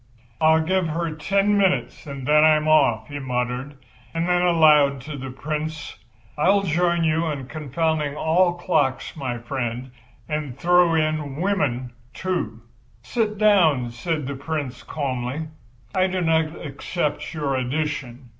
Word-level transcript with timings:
"I'll 0.41 0.63
give 0.63 0.87
her 0.87 1.11
the 1.11 1.15
ten 1.17 1.59
minutes 1.59 2.07
and 2.07 2.25
then 2.25 2.43
I'm 2.43 2.67
off," 2.67 3.07
he 3.07 3.19
muttered, 3.19 3.75
and 4.15 4.27
then 4.27 4.41
aloud 4.41 4.99
to 5.01 5.15
the 5.15 5.29
Prince: 5.29 5.99
"I'll 6.39 6.63
join 6.63 7.03
you 7.03 7.27
in 7.27 7.45
confounding 7.45 8.15
all 8.15 8.55
clocks, 8.55 9.15
my 9.15 9.37
friend, 9.37 9.91
and 10.27 10.57
throw 10.57 10.95
in 10.95 11.35
women, 11.35 11.93
too." 12.15 12.63
"Sit 13.03 13.37
down," 13.37 13.91
said 13.91 14.25
the 14.25 14.33
Prince 14.35 14.81
calmly. 14.81 15.49
"I 15.93 16.07
do 16.07 16.21
not 16.21 16.59
accept 16.65 17.31
your 17.35 17.55
addition. 17.55 18.29